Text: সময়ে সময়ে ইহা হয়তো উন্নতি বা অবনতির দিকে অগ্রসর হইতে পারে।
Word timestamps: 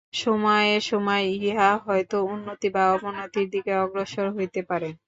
সময়ে 0.13 0.73
সময়ে 0.89 1.25
ইহা 1.39 1.69
হয়তো 1.85 2.17
উন্নতি 2.33 2.67
বা 2.75 2.83
অবনতির 2.95 3.47
দিকে 3.53 3.71
অগ্রসর 3.83 4.27
হইতে 4.37 4.61
পারে। 4.69 4.89